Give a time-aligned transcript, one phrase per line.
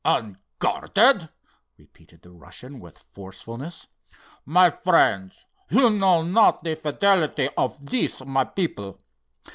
[0.03, 1.29] "Unguarded?"
[1.77, 3.85] repeated the Russian with forcefulness.
[4.47, 8.99] "My friends, you know not the fidelity of these, my people.